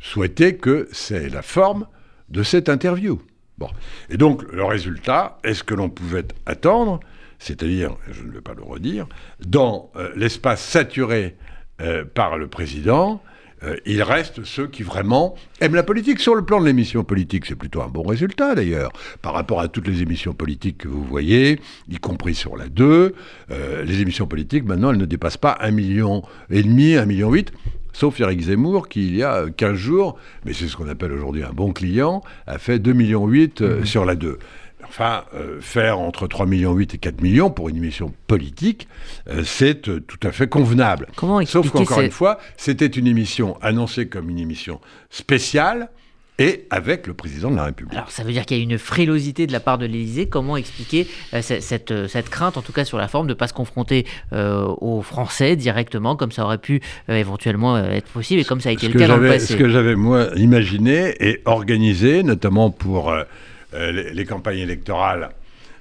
souhaité 0.00 0.56
que 0.56 0.88
c'est 0.90 1.28
la 1.28 1.42
forme 1.42 1.86
de 2.28 2.42
cette 2.42 2.68
interview. 2.68 3.20
Bon. 3.58 3.68
Et 4.10 4.16
donc, 4.16 4.42
le 4.52 4.64
résultat, 4.64 5.38
est-ce 5.44 5.62
que 5.62 5.74
l'on 5.74 5.88
pouvait 5.88 6.26
attendre 6.46 7.00
c'est-à-dire, 7.44 7.96
je 8.10 8.22
ne 8.22 8.32
vais 8.32 8.40
pas 8.40 8.54
le 8.54 8.62
redire, 8.62 9.06
dans 9.46 9.90
euh, 9.96 10.10
l'espace 10.16 10.62
saturé 10.62 11.36
euh, 11.80 12.04
par 12.04 12.38
le 12.38 12.46
président, 12.46 13.22
euh, 13.62 13.76
il 13.84 14.02
reste 14.02 14.44
ceux 14.44 14.66
qui 14.66 14.82
vraiment 14.82 15.34
aiment 15.60 15.74
la 15.74 15.82
politique. 15.82 16.20
Sur 16.20 16.34
le 16.34 16.44
plan 16.44 16.58
de 16.58 16.66
l'émission 16.66 17.04
politique, 17.04 17.44
c'est 17.44 17.54
plutôt 17.54 17.82
un 17.82 17.88
bon 17.88 18.02
résultat 18.02 18.54
d'ailleurs, 18.54 18.92
par 19.20 19.34
rapport 19.34 19.60
à 19.60 19.68
toutes 19.68 19.88
les 19.88 20.00
émissions 20.00 20.32
politiques 20.32 20.78
que 20.78 20.88
vous 20.88 21.04
voyez, 21.04 21.60
y 21.88 21.96
compris 21.96 22.34
sur 22.34 22.56
la 22.56 22.68
2. 22.68 23.14
les 23.84 24.00
émissions 24.00 24.26
politiques, 24.26 24.64
maintenant, 24.64 24.90
elles 24.90 24.98
ne 24.98 25.04
dépassent 25.04 25.36
pas 25.36 25.58
un 25.60 25.70
million 25.70 26.22
et 26.50 26.62
demi, 26.62 26.96
un 26.96 27.04
million 27.04 27.30
huit. 27.30 27.52
Sauf 27.94 28.20
Eric 28.20 28.42
Zemmour, 28.42 28.88
qui 28.88 29.06
il 29.06 29.16
y 29.16 29.22
a 29.22 29.46
15 29.48 29.74
jours, 29.74 30.18
mais 30.44 30.52
c'est 30.52 30.66
ce 30.66 30.76
qu'on 30.76 30.88
appelle 30.88 31.12
aujourd'hui 31.12 31.44
un 31.44 31.52
bon 31.52 31.72
client, 31.72 32.22
a 32.46 32.58
fait 32.58 32.78
2,8 32.78 32.92
millions 32.94 33.26
mmh. 33.26 33.84
sur 33.86 34.04
la 34.04 34.16
2. 34.16 34.38
Enfin, 34.86 35.24
euh, 35.34 35.60
faire 35.60 35.98
entre 35.98 36.26
3,8 36.26 36.46
millions 36.46 36.78
et 36.78 36.86
4 36.86 37.20
millions 37.22 37.50
pour 37.50 37.68
une 37.68 37.76
émission 37.76 38.12
politique, 38.26 38.88
euh, 39.28 39.42
c'est 39.44 39.88
euh, 39.88 40.00
tout 40.00 40.18
à 40.26 40.32
fait 40.32 40.48
convenable. 40.48 41.06
Comment 41.16 41.44
Sauf 41.46 41.70
qu'encore 41.70 42.00
une 42.00 42.10
fois, 42.10 42.38
c'était 42.56 42.86
une 42.86 43.06
émission 43.06 43.56
annoncée 43.62 44.08
comme 44.08 44.28
une 44.28 44.38
émission 44.38 44.80
spéciale, 45.10 45.88
et 46.38 46.66
avec 46.70 47.06
le 47.06 47.14
président 47.14 47.50
de 47.50 47.56
la 47.56 47.64
République. 47.64 47.96
Alors 47.96 48.10
ça 48.10 48.24
veut 48.24 48.32
dire 48.32 48.44
qu'il 48.44 48.56
y 48.56 48.60
a 48.60 48.62
une 48.62 48.78
frilosité 48.78 49.46
de 49.46 49.52
la 49.52 49.60
part 49.60 49.78
de 49.78 49.86
l'Élysée. 49.86 50.26
Comment 50.26 50.56
expliquer 50.56 51.06
euh, 51.32 51.42
cette, 51.42 51.92
euh, 51.92 52.08
cette, 52.08 52.28
crainte, 52.28 52.56
en 52.56 52.62
tout 52.62 52.72
cas 52.72 52.84
sur 52.84 52.98
la 52.98 53.06
forme, 53.06 53.26
de 53.26 53.32
ne 53.32 53.38
pas 53.38 53.46
se 53.46 53.52
confronter 53.52 54.04
euh, 54.32 54.66
aux 54.80 55.02
Français 55.02 55.54
directement, 55.54 56.16
comme 56.16 56.32
ça 56.32 56.44
aurait 56.44 56.58
pu 56.58 56.80
éventuellement 57.08 57.78
être 57.78 58.08
possible 58.08 58.40
et 58.40 58.44
comme 58.44 58.60
ça 58.60 58.70
a 58.70 58.72
été 58.72 58.88
le 58.88 58.98
cas 58.98 59.06
dans 59.06 59.16
le 59.16 59.28
passé 59.28 59.52
Ce 59.52 59.56
que 59.56 59.68
j'avais 59.68 59.94
moi 59.94 60.28
imaginé 60.36 61.14
et 61.20 61.40
organisé, 61.44 62.22
notamment 62.22 62.70
pour 62.70 63.14
les, 63.72 64.24
campagnes 64.24 64.58
électorales, 64.58 65.30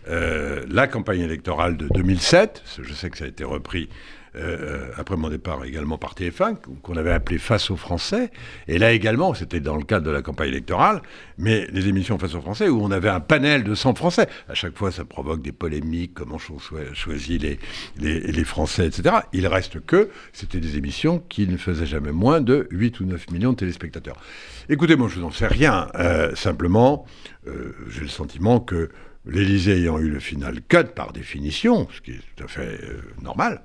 la 0.08 0.88
campagne 0.88 1.22
électorale 1.22 1.78
de 1.78 1.88
2007, 1.94 2.64
je 2.82 2.94
sais 2.94 3.10
que 3.10 3.18
ça 3.18 3.26
a 3.26 3.28
été 3.28 3.44
repris 3.44 3.90
euh, 4.36 4.90
après 4.98 5.16
mon 5.16 5.30
départ 5.30 5.64
également 5.64 5.98
par 5.98 6.16
TF1, 6.16 6.56
qu'on 6.82 6.98
avait 6.98 7.12
appelé 7.12 7.38
Face 7.38 7.70
aux 7.72 7.76
Français. 7.76 8.32
Et 8.68 8.78
là 8.78 8.92
également, 8.92 9.34
c'était 9.34 9.60
dans 9.60 9.76
le 9.76 9.84
cadre 9.84 10.06
de 10.06 10.12
la 10.12 10.22
campagne 10.22 10.50
électorale, 10.50 11.02
mais 11.38 11.68
les 11.72 11.88
émissions 11.88 12.18
Face 12.18 12.36
aux 12.36 12.42
Français 12.42 12.70
où 12.70 12.82
on 12.82 12.92
avait 12.92 13.10
un 13.10 13.20
panel 13.20 13.64
de 13.64 13.76
100 13.76 13.96
Français. 13.96 14.28
À 14.50 14.54
chaque 14.54 14.78
fois, 14.78 14.92
ça 14.92 15.06
provoque 15.06 15.42
des 15.42 15.52
polémiques, 15.52 16.14
comment 16.14 16.38
on 16.50 16.94
choisit 16.94 17.42
les, 17.42 17.60
les, 17.98 18.20
les, 18.20 18.44
Français, 18.44 18.88
etc. 18.88 19.16
Il 19.34 19.48
reste 19.48 19.86
que 19.86 20.10
c'était 20.32 20.60
des 20.60 20.78
émissions 20.78 21.20
qui 21.30 21.48
ne 21.48 21.58
faisaient 21.58 21.86
jamais 21.86 22.12
moins 22.12 22.42
de 22.42 22.68
8 22.72 23.00
ou 23.00 23.06
9 23.06 23.32
millions 23.32 23.52
de 23.52 23.58
téléspectateurs. 23.58 24.18
Écoutez, 24.70 24.96
moi, 24.96 25.10
je 25.10 25.20
n'en 25.20 25.32
sais 25.32 25.48
rien. 25.48 25.90
Euh, 25.96 26.36
simplement, 26.36 27.06
euh, 27.48 27.76
j'ai 27.90 28.02
le 28.02 28.08
sentiment 28.08 28.60
que 28.60 28.90
l'Élysée 29.26 29.78
ayant 29.78 30.00
eu 30.00 30.10
le 30.10 30.20
final 30.20 30.60
cut 30.68 30.86
par 30.96 31.14
définition, 31.14 31.88
ce 31.94 32.02
qui 32.02 32.12
est 32.12 32.20
tout 32.36 32.44
à 32.44 32.48
fait 32.48 32.80
euh, 32.84 33.02
normal, 33.22 33.62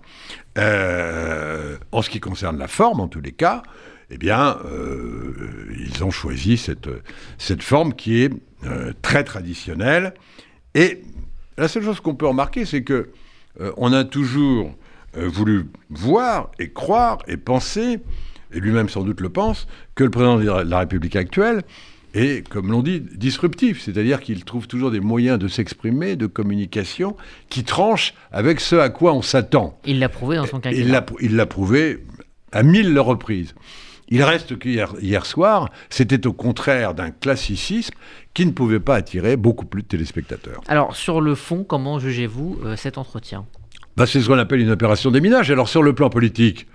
euh, 0.57 1.77
en 1.93 2.03
ce 2.03 2.11
qui 2.11 2.21
concerne 2.21 2.59
la 2.59 2.69
forme, 2.69 3.01
en 3.01 3.09
tous 3.09 3.21
les 3.21 3.33
cas, 3.33 3.63
eh 4.11 4.19
bien, 4.19 4.59
euh, 4.65 5.67
ils 5.79 6.03
ont 6.05 6.11
choisi 6.11 6.57
cette, 6.57 6.89
cette 7.37 7.63
forme 7.63 7.95
qui 7.95 8.23
est 8.23 8.33
très 9.03 9.23
traditionnelle. 9.23 10.15
Et 10.75 11.03
la 11.59 11.69
seule 11.69 11.85
chose 11.85 12.01
qu'on 12.01 12.15
peut 12.15 12.27
remarquer, 12.27 12.65
c'est 12.65 12.83
que 12.83 13.11
on 13.77 13.93
a 13.93 14.05
toujours 14.05 14.75
voulu 15.15 15.67
voir 15.91 16.51
et 16.59 16.71
croire 16.71 17.19
et 17.29 17.37
penser, 17.37 18.01
et 18.53 18.61
lui-même 18.61 18.89
sans 18.89 19.03
doute 19.03 19.21
le 19.21 19.29
pense, 19.29 19.69
que 19.95 20.05
le 20.05 20.11
président 20.11 20.39
de 20.39 20.71
la 20.71 20.79
République 20.79 21.17
actuelle 21.17 21.63
et, 22.15 22.43
comme 22.49 22.71
l'on 22.71 22.83
dit, 22.83 23.01
disruptif, 23.01 23.83
c'est-à-dire 23.83 24.21
qu'il 24.21 24.45
trouve 24.45 24.67
toujours 24.67 24.91
des 24.91 25.01
moyens 25.01 25.39
de 25.39 25.49
s'exprimer, 25.49 26.17
de 26.17 26.27
communication, 26.27 27.17
qui 27.51 27.65
tranchent 27.65 28.15
avec 28.33 28.61
ce 28.61 28.77
à 28.77 28.89
quoi 28.89 29.13
on 29.13 29.23
s'attend. 29.23 29.79
Il 29.85 29.99
l'a 29.99 30.09
prouvé 30.09 30.37
dans 30.37 30.47
son 30.47 30.61
quinquennat. 30.61 31.05
Il 31.21 31.37
l'a 31.37 31.47
prouvé 31.47 32.05
à 32.53 32.63
mille 32.63 32.99
reprises. 32.99 33.55
Il 34.11 34.23
reste 34.23 34.59
qu'hier 34.59 34.95
hier 35.03 35.27
soir, 35.27 35.69
c'était 35.91 36.27
au 36.27 36.33
contraire 36.33 36.95
d'un 36.95 37.11
classicisme 37.11 37.95
qui 38.33 38.47
ne 38.47 38.53
pouvait 38.53 38.81
pas 38.81 38.97
attirer 38.97 39.37
beaucoup 39.37 39.67
plus 39.67 39.83
de 39.83 39.89
téléspectateurs. 39.89 40.63
Alors, 40.67 40.97
sur 40.97 41.21
le 41.21 41.35
fond, 41.35 41.63
comment 41.63 41.99
jugez-vous 41.99 42.59
euh, 42.65 42.77
cet 42.77 42.97
entretien? 42.97 43.45
Bah, 43.97 44.07
C'est 44.07 44.23
ce 44.23 44.29
qu'on 44.29 44.39
appelle 44.39 44.61
une 44.61 44.71
opération 44.71 45.11
déminage. 45.11 45.51
Alors, 45.51 45.69
sur 45.69 45.83
le 45.83 45.93
plan 45.93 46.09
politique, 46.09 46.67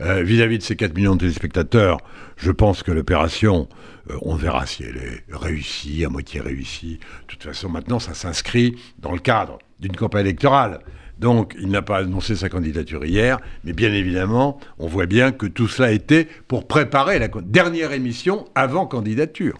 euh, 0.00 0.22
vis-à-vis 0.22 0.58
de 0.58 0.62
ces 0.62 0.76
4 0.76 0.94
millions 0.94 1.14
de 1.14 1.20
téléspectateurs, 1.20 1.98
je 2.36 2.50
pense 2.50 2.82
que 2.82 2.92
l'opération, 2.92 3.68
euh, 4.10 4.16
on 4.22 4.34
verra 4.34 4.66
si 4.66 4.82
elle 4.82 4.96
est 4.96 5.24
réussie, 5.30 6.04
à 6.04 6.08
moitié 6.08 6.40
réussie. 6.40 6.98
De 7.22 7.26
toute 7.28 7.44
façon, 7.44 7.68
maintenant, 7.68 7.98
ça 7.98 8.14
s'inscrit 8.14 8.76
dans 8.98 9.12
le 9.12 9.20
cadre 9.20 9.58
d'une 9.80 9.96
campagne 9.96 10.26
électorale. 10.26 10.80
Donc, 11.18 11.54
il 11.60 11.68
n'a 11.68 11.82
pas 11.82 11.98
annoncé 11.98 12.34
sa 12.34 12.48
candidature 12.48 13.04
hier, 13.04 13.38
mais 13.62 13.72
bien 13.72 13.92
évidemment, 13.92 14.58
on 14.78 14.88
voit 14.88 15.06
bien 15.06 15.30
que 15.30 15.46
tout 15.46 15.68
cela 15.68 15.92
était 15.92 16.26
pour 16.48 16.66
préparer 16.66 17.18
la 17.20 17.28
dernière 17.28 17.92
émission 17.92 18.46
avant 18.54 18.86
candidature. 18.86 19.58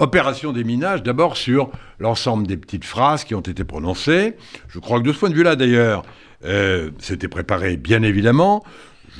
Opération 0.00 0.52
des 0.52 0.64
minages, 0.64 1.04
d'abord 1.04 1.36
sur 1.36 1.70
l'ensemble 2.00 2.46
des 2.46 2.56
petites 2.56 2.84
phrases 2.84 3.22
qui 3.22 3.34
ont 3.34 3.40
été 3.40 3.62
prononcées. 3.62 4.34
Je 4.68 4.80
crois 4.80 4.98
que 4.98 5.04
de 5.06 5.12
ce 5.12 5.18
point 5.18 5.30
de 5.30 5.34
vue-là, 5.34 5.54
d'ailleurs, 5.54 6.02
euh, 6.44 6.90
c'était 6.98 7.28
préparé 7.28 7.76
bien 7.76 8.02
évidemment. 8.02 8.64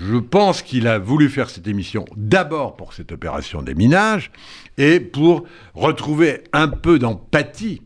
Je 0.00 0.16
pense 0.16 0.62
qu'il 0.62 0.86
a 0.88 0.98
voulu 0.98 1.28
faire 1.28 1.48
cette 1.48 1.66
émission 1.66 2.04
d'abord 2.16 2.76
pour 2.76 2.92
cette 2.92 3.12
opération 3.12 3.62
des 3.62 3.74
minages 3.74 4.30
et 4.76 5.00
pour 5.00 5.44
retrouver 5.74 6.44
un 6.52 6.68
peu 6.68 6.98
d'empathie 6.98 7.82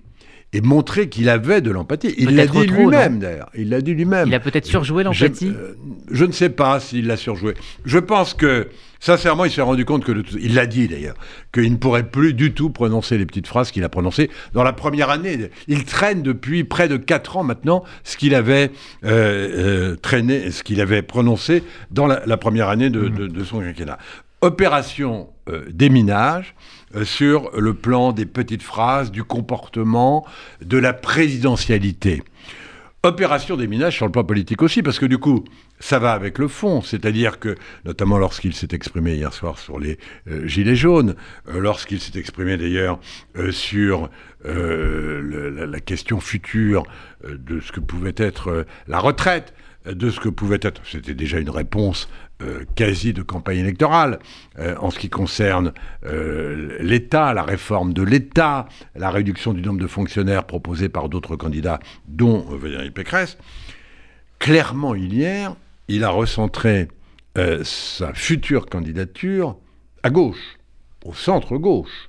et 0.53 0.61
montrer 0.61 1.09
qu'il 1.09 1.29
avait 1.29 1.61
de 1.61 1.71
l'empathie. 1.71 2.15
Il 2.19 2.35
l'a 2.35 2.47
dit 2.47 2.67
lui-même, 2.67 3.21
d'ailleurs. 3.21 3.51
Il 3.55 3.69
l'a 3.69 3.81
dit 3.81 3.95
lui-même. 3.95 4.27
Il 4.27 4.35
a 4.35 4.41
peut-être 4.41 4.67
surjoué 4.67 5.05
l'empathie? 5.05 5.53
Euh, 5.55 5.75
je, 6.11 6.25
ne 6.25 6.33
sais 6.33 6.49
pas 6.49 6.81
s'il 6.81 7.07
l'a 7.07 7.17
surjoué. 7.17 7.55
Je 7.85 7.99
pense 7.99 8.35
que, 8.35 8.69
sincèrement, 8.99 9.45
il 9.45 9.53
s'est 9.53 9.61
rendu 9.61 9.85
compte 9.85 10.05
que, 10.05 10.13
il 10.41 10.55
l'a 10.55 10.67
dit 10.67 10.89
d'ailleurs, 10.89 11.15
qu'il 11.53 11.71
ne 11.71 11.77
pourrait 11.77 12.09
plus 12.09 12.35
du 12.35 12.53
tout 12.53 12.71
prononcer 12.71 13.17
les 13.17 13.27
petites 13.27 13.47
phrases 13.47 13.71
qu'il 13.71 13.85
a 13.85 13.89
prononcées 13.89 14.29
dans 14.53 14.65
la 14.65 14.73
première 14.73 15.11
année. 15.11 15.51
Il 15.69 15.85
traîne 15.85 16.23
depuis 16.23 16.65
près 16.65 16.89
de 16.89 16.97
quatre 16.97 17.37
ans 17.37 17.45
maintenant 17.45 17.85
ce 18.03 18.17
qu'il 18.17 18.35
avait 18.35 18.73
euh, 19.05 19.93
euh, 19.93 19.97
traîné, 19.97 20.51
ce 20.51 20.65
qu'il 20.65 20.81
avait 20.81 21.03
prononcé 21.03 21.63
dans 21.93 22.09
la, 22.09 22.37
première 22.37 22.69
année 22.69 22.91
de, 22.91 23.03
mmh. 23.03 23.29
de 23.29 23.45
son 23.45 23.61
quinquennat. 23.61 23.99
Opération 24.41 25.29
déminage 25.73 26.55
sur 27.05 27.51
le 27.59 27.75
plan 27.75 28.13
des 28.13 28.27
petites 28.27 28.63
phrases, 28.63 29.11
du 29.11 29.25
comportement, 29.25 30.27
de 30.65 30.79
la 30.79 30.93
présidentialité. 30.93 32.23
Opération 33.03 33.57
des 33.57 33.67
minages 33.67 33.97
sur 33.97 34.05
le 34.05 34.13
plan 34.13 34.25
politique 34.25 34.61
aussi, 34.61 34.83
parce 34.83 34.99
que 34.99 35.07
du 35.07 35.17
coup, 35.17 35.45
ça 35.79 35.99
va 35.99 36.13
avec 36.13 36.37
le 36.37 36.49
fond, 36.49 36.83
c'est-à-dire 36.83 37.39
que, 37.39 37.55
notamment 37.87 38.19
lorsqu'il 38.19 38.55
s'est 38.55 38.69
exprimé 38.73 39.15
hier 39.15 39.33
soir 39.33 39.59
sur 39.59 39.79
les 39.79 39.99
euh, 40.29 40.47
Gilets 40.47 40.77
jaunes, 40.77 41.15
euh, 41.49 41.61
lorsqu'il 41.61 41.99
s'est 41.99 42.19
exprimé 42.19 42.59
d'ailleurs 42.59 43.01
sur 43.53 44.11
la, 44.45 45.67
la, 45.67 45.81
question 45.81 46.21
future 46.21 46.83
de 47.27 47.61
ce 47.61 47.73
que 47.73 47.81
pouvait 47.81 48.15
être 48.17 48.67
la 48.87 48.99
retraite, 48.99 49.55
de 49.87 50.11
ce 50.11 50.21
que 50.21 50.29
pouvait 50.29 50.61
être, 50.63 50.83
c'était 50.85 51.15
déjà 51.15 51.39
une 51.39 51.51
réponse 51.51 52.09
euh, 52.43 52.65
quasi 52.75 53.13
de 53.13 53.21
campagne 53.21 53.59
électorale 53.59 54.19
euh, 54.59 54.75
en 54.79 54.91
ce 54.91 54.99
qui 54.99 55.11
concerne 55.11 55.75
euh, 56.07 56.79
l'État, 56.81 57.35
la 57.35 57.43
réforme 57.43 57.93
de 57.93 58.03
l'État, 58.03 58.67
la 58.95 59.11
réduction 59.11 59.53
du 59.53 59.61
nombre 59.61 59.81
de 59.81 59.87
fonctionnaires 59.87 60.45
proposés 60.45 60.89
par 60.89 61.11
d'autres 61.11 61.37
candidats, 61.37 61.81
dont 62.09 62.47
Valérie 62.49 62.93
Pécresse. 62.93 63.37
Clairement, 64.39 64.95
hier, 64.95 65.55
il 65.89 66.03
a 66.03 66.09
recentré 66.11 66.89
sa 67.63 68.13
future 68.15 68.67
candidature 68.67 69.57
à 70.03 70.11
gauche, 70.11 70.59
au 71.05 71.13
centre-gauche, 71.13 72.09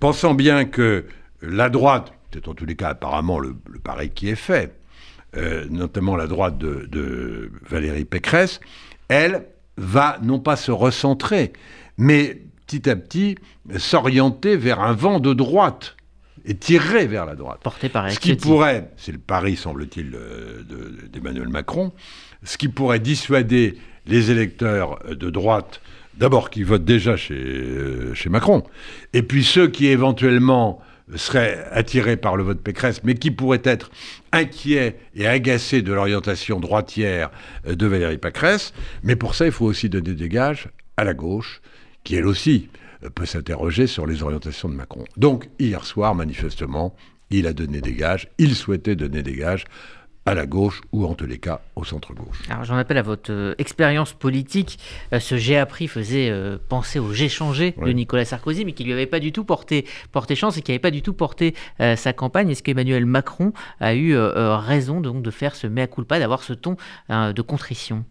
pensant 0.00 0.34
bien 0.34 0.64
que 0.64 1.06
la 1.40 1.68
droite, 1.68 2.12
c'est 2.32 2.48
en 2.48 2.54
tous 2.54 2.66
les 2.66 2.76
cas 2.76 2.90
apparemment 2.90 3.38
le, 3.38 3.54
le 3.70 3.78
pari 3.78 4.10
qui 4.10 4.28
est 4.28 4.36
fait, 4.36 4.74
notamment 5.70 6.16
la 6.16 6.26
droite 6.26 6.58
de 6.58 7.50
Valérie 7.68 8.04
Pécresse, 8.04 8.60
elle 9.08 9.46
va 9.76 10.18
non 10.22 10.38
pas 10.38 10.56
se 10.56 10.70
recentrer, 10.70 11.52
mais 11.96 12.42
petit 12.66 12.88
à 12.88 12.96
petit 12.96 13.36
s'orienter 13.76 14.56
vers 14.56 14.80
un 14.80 14.92
vent 14.92 15.20
de 15.20 15.32
droite 15.34 15.96
et 16.44 16.54
tirer 16.56 17.06
vers 17.06 17.26
la 17.26 17.34
droite. 17.34 17.60
Porté 17.62 17.88
par 17.88 18.10
Ce 18.10 18.18
qui 18.18 18.34
pourrait, 18.34 18.90
c'est 18.96 19.12
le 19.12 19.18
pari 19.18 19.56
semble-t-il 19.56 20.16
d'Emmanuel 21.12 21.48
Macron, 21.48 21.92
ce 22.42 22.56
qui 22.56 22.68
pourrait 22.68 23.00
dissuader 23.00 23.78
les 24.06 24.30
électeurs 24.30 24.98
de 25.08 25.30
droite, 25.30 25.80
d'abord 26.16 26.50
qui 26.50 26.62
votent 26.62 26.84
déjà 26.84 27.16
chez, 27.16 27.34
euh, 27.34 28.14
chez 28.14 28.30
Macron, 28.30 28.64
et 29.12 29.22
puis 29.22 29.44
ceux 29.44 29.68
qui 29.68 29.86
éventuellement 29.86 30.80
seraient 31.16 31.66
attirés 31.70 32.16
par 32.16 32.36
le 32.36 32.42
vote 32.42 32.60
Pécresse, 32.60 33.02
mais 33.04 33.14
qui 33.14 33.30
pourraient 33.30 33.62
être 33.64 33.90
inquiets 34.32 34.96
et 35.14 35.26
agacés 35.26 35.82
de 35.82 35.92
l'orientation 35.92 36.60
droitière 36.60 37.30
de 37.66 37.86
Valérie 37.86 38.18
Pécresse. 38.18 38.72
Mais 39.02 39.16
pour 39.16 39.34
ça, 39.34 39.46
il 39.46 39.52
faut 39.52 39.66
aussi 39.66 39.88
donner 39.88 40.14
des 40.14 40.28
gages 40.28 40.68
à 40.96 41.04
la 41.04 41.14
gauche, 41.14 41.60
qui 42.04 42.16
elle 42.16 42.26
aussi 42.26 42.68
peut 43.14 43.26
s'interroger 43.26 43.86
sur 43.86 44.06
les 44.06 44.22
orientations 44.22 44.68
de 44.68 44.74
Macron. 44.74 45.04
Donc, 45.16 45.48
hier 45.58 45.84
soir, 45.84 46.14
manifestement, 46.14 46.94
il 47.30 47.46
a 47.46 47.52
donné 47.52 47.80
des 47.80 47.92
gages, 47.92 48.28
il 48.38 48.54
souhaitait 48.54 48.96
donner 48.96 49.22
des 49.22 49.34
gages 49.34 49.64
à 50.28 50.34
la 50.34 50.44
gauche 50.44 50.82
ou 50.92 51.06
en 51.06 51.14
tous 51.14 51.26
les 51.26 51.38
cas 51.38 51.62
au 51.74 51.84
centre-gauche. 51.84 52.42
Alors 52.50 52.64
j'en 52.64 52.76
appelle 52.76 52.98
à 52.98 53.02
votre 53.02 53.32
euh, 53.32 53.54
expérience 53.56 54.12
politique. 54.12 54.78
Euh, 55.14 55.20
ce 55.20 55.38
J'ai 55.38 55.56
appris 55.56 55.88
faisait 55.88 56.28
euh, 56.28 56.58
penser 56.68 56.98
au 56.98 57.12
J'ai 57.14 57.30
changé 57.30 57.74
de 57.82 57.92
Nicolas 57.92 58.26
Sarkozy, 58.26 58.66
mais 58.66 58.72
qui 58.72 58.84
lui 58.84 58.92
avait 58.92 59.06
pas 59.06 59.20
du 59.20 59.32
tout 59.32 59.44
porté, 59.44 59.86
porté 60.12 60.34
chance 60.34 60.58
et 60.58 60.62
qui 60.62 60.70
n'avait 60.70 60.80
pas 60.80 60.90
du 60.90 61.00
tout 61.00 61.14
porté 61.14 61.54
sa 61.78 62.12
campagne. 62.12 62.50
Est-ce 62.50 62.62
qu'Emmanuel 62.62 63.06
Macron 63.06 63.52
a 63.80 63.94
eu 63.94 64.16
raison 64.16 65.00
donc 65.00 65.22
de 65.22 65.30
faire 65.30 65.54
ce 65.54 65.66
mea 65.66 65.86
culpa, 65.86 66.18
d'avoir 66.18 66.42
ce 66.42 66.52
ton 66.52 66.76
de 67.08 67.42
contrition? 67.42 68.04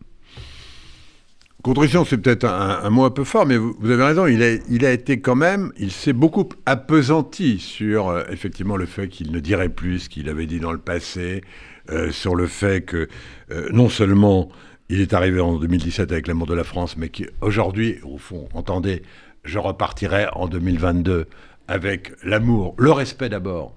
Contrition, 1.63 2.05
c'est 2.05 2.17
peut-être 2.17 2.45
un, 2.45 2.89
mot 2.89 3.03
un 3.03 3.09
peu 3.09 3.23
fort, 3.23 3.45
mais 3.45 3.57
vous, 3.57 3.75
avez 3.83 4.03
raison, 4.03 4.27
il 4.27 4.41
a, 4.85 4.91
été 4.91 5.19
quand 5.19 5.35
même, 5.35 5.71
il 5.77 5.91
s'est 5.91 6.13
beaucoup 6.13 6.47
appesanti 6.65 7.59
sur 7.59 8.23
effectivement 8.29 8.77
le 8.77 8.85
fait 8.85 9.07
qu'il 9.09 9.31
ne 9.31 9.39
dirait 9.39 9.69
plus 9.69 9.99
ce 9.99 10.09
qu'il 10.09 10.29
avait 10.29 10.45
dit 10.45 10.59
dans 10.59 10.71
le 10.71 10.77
passé, 10.77 11.41
euh, 11.89 12.11
sur 12.11 12.35
le 12.35 12.47
fait 12.47 12.81
que 12.81 13.07
euh, 13.51 13.69
non 13.71 13.89
seulement 13.89 14.49
il 14.89 15.01
est 15.01 15.13
arrivé 15.13 15.39
en 15.39 15.57
2017 15.57 16.11
avec 16.11 16.27
l'amour 16.27 16.47
de 16.47 16.53
la 16.53 16.63
France, 16.63 16.95
mais 16.95 17.09
qui 17.09 17.25
aujourd'hui, 17.41 17.97
au 18.03 18.17
fond, 18.17 18.47
entendez, 18.53 19.01
je 19.43 19.57
repartirai 19.57 20.27
en 20.33 20.47
2022 20.47 21.27
avec 21.67 22.11
l'amour, 22.23 22.75
le 22.77 22.91
respect 22.91 23.29
d'abord, 23.29 23.75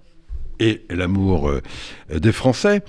et 0.59 0.83
l'amour 0.91 1.49
euh, 1.49 1.61
des 2.13 2.33
Français. 2.33 2.83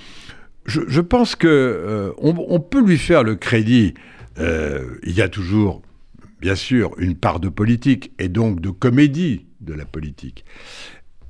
Je, 0.66 1.02
pense 1.02 1.36
que 1.36 1.48
euh, 1.48 2.12
on, 2.20 2.60
peut 2.60 2.84
lui 2.84 3.00
faire 3.00 3.24
le 3.24 3.36
crédit. 3.36 3.96
Euh, 4.40 4.98
il 5.04 5.14
y 5.14 5.22
a 5.22 5.30
toujours, 5.30 5.82
bien 6.40 6.56
sûr, 6.56 6.94
une 6.98 7.16
part 7.16 7.40
de 7.40 7.50
politique 7.50 8.12
et 8.20 8.30
donc 8.30 8.62
de 8.62 8.70
comédie 8.70 9.46
de 9.60 9.74
la 9.74 9.86
politique. 9.86 10.46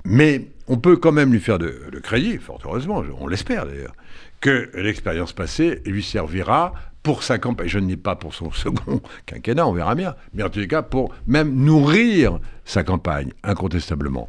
Mais 0.04 0.48
on 0.68 0.78
peut 0.78 0.96
quand 0.96 1.12
même 1.12 1.32
lui 1.32 1.40
faire 1.40 1.58
le 1.58 2.00
crédit, 2.00 2.38
fort 2.38 2.60
heureusement, 2.64 3.02
on 3.20 3.28
l'espère 3.28 3.66
d'ailleurs, 3.66 3.94
que 4.40 4.70
l'expérience 4.74 5.32
passée 5.32 5.80
lui 5.86 6.02
servira 6.02 6.72
pour 7.02 7.22
sa 7.22 7.38
campagne, 7.38 7.68
je 7.68 7.78
ne 7.78 7.86
dis 7.86 7.96
pas 7.96 8.16
pour 8.16 8.34
son 8.34 8.50
second 8.52 9.00
quinquennat, 9.26 9.66
on 9.66 9.72
verra 9.72 9.94
bien, 9.94 10.14
mais 10.34 10.42
en 10.42 10.50
tous 10.50 10.60
les 10.60 10.68
cas 10.68 10.82
pour 10.82 11.14
même 11.26 11.54
nourrir 11.54 12.38
sa 12.64 12.84
campagne, 12.84 13.32
incontestablement. 13.42 14.28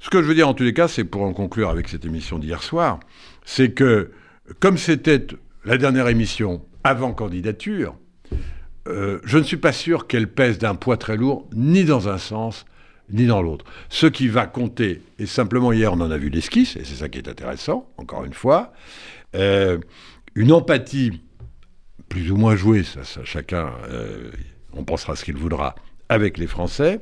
Ce 0.00 0.10
que 0.10 0.22
je 0.22 0.28
veux 0.28 0.34
dire 0.34 0.48
en 0.48 0.54
tous 0.54 0.64
les 0.64 0.74
cas, 0.74 0.88
c'est 0.88 1.04
pour 1.04 1.22
en 1.22 1.32
conclure 1.32 1.70
avec 1.70 1.88
cette 1.88 2.04
émission 2.04 2.38
d'hier 2.38 2.62
soir, 2.62 3.00
c'est 3.44 3.72
que 3.72 4.12
comme 4.60 4.78
c'était 4.78 5.26
la 5.64 5.78
dernière 5.78 6.08
émission 6.08 6.62
avant 6.84 7.12
candidature, 7.12 7.96
euh, 8.88 9.20
je 9.24 9.38
ne 9.38 9.42
suis 9.42 9.56
pas 9.56 9.72
sûr 9.72 10.06
qu'elle 10.06 10.28
pèse 10.28 10.58
d'un 10.58 10.74
poids 10.74 10.96
très 10.96 11.16
lourd, 11.16 11.48
ni 11.52 11.84
dans 11.84 12.08
un 12.08 12.18
sens, 12.18 12.64
ni 13.10 13.26
dans 13.26 13.42
l'autre. 13.42 13.64
Ce 13.88 14.06
qui 14.06 14.28
va 14.28 14.46
compter, 14.46 15.02
et 15.18 15.26
simplement 15.26 15.72
hier 15.72 15.92
on 15.92 16.00
en 16.00 16.10
a 16.10 16.18
vu 16.18 16.28
l'esquisse, 16.28 16.76
et 16.76 16.84
c'est 16.84 16.96
ça 16.96 17.08
qui 17.08 17.18
est 17.18 17.28
intéressant, 17.28 17.88
encore 17.96 18.24
une 18.24 18.34
fois, 18.34 18.72
euh, 19.34 19.78
une 20.34 20.52
empathie 20.52 21.20
plus 22.08 22.30
ou 22.30 22.36
moins 22.36 22.56
jouée, 22.56 22.84
ça, 22.84 23.00
chacun, 23.24 23.72
euh, 23.90 24.30
on 24.72 24.84
pensera 24.84 25.16
ce 25.16 25.24
qu'il 25.24 25.36
voudra, 25.36 25.74
avec 26.08 26.38
les 26.38 26.46
Français, 26.46 27.00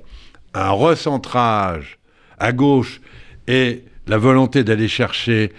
un 0.55 0.71
recentrage 0.71 1.99
à 2.39 2.53
gauche 2.53 3.01
et 3.47 3.85
la 4.07 4.19
volonté 4.19 4.65
d'aller 4.65 4.89
chercher 4.89 5.53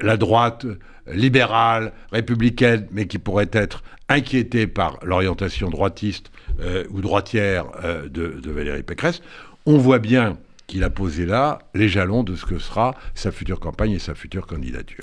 la 0.00 0.16
droite 0.16 0.66
libérale, 1.06 1.92
républicaine, 2.12 2.86
mais 2.90 3.06
qui 3.06 3.18
pourrait 3.18 3.50
être 3.52 3.82
inquiétée 4.08 4.66
par 4.66 4.98
l'orientation 5.02 5.70
droitiste 5.70 6.30
ou 6.90 7.00
droitière 7.00 7.66
de, 8.04 8.40
de 8.40 8.50
Valérie 8.50 8.82
Pécresse, 8.82 9.22
on 9.66 9.78
voit 9.78 9.98
bien 9.98 10.36
qu'il 10.66 10.84
a 10.84 10.90
posé 10.90 11.26
là 11.26 11.58
les 11.74 11.88
jalons 11.88 12.22
de 12.22 12.36
ce 12.36 12.44
que 12.44 12.58
sera 12.58 12.94
sa 13.14 13.32
future 13.32 13.60
campagne 13.60 13.92
et 13.92 13.98
sa 13.98 14.14
future 14.14 14.46
candidature. 14.46 14.92